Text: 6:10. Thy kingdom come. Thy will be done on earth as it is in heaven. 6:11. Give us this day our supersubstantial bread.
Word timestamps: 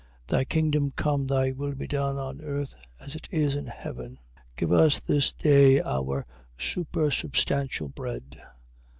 6:10. 0.29 0.29
Thy 0.29 0.43
kingdom 0.45 0.91
come. 0.95 1.27
Thy 1.27 1.51
will 1.51 1.75
be 1.75 1.85
done 1.85 2.17
on 2.17 2.41
earth 2.41 2.73
as 2.99 3.13
it 3.13 3.29
is 3.31 3.55
in 3.55 3.67
heaven. 3.67 4.13
6:11. 4.57 4.57
Give 4.57 4.71
us 4.71 4.99
this 4.99 5.31
day 5.31 5.79
our 5.79 6.25
supersubstantial 6.57 7.93
bread. 7.93 8.41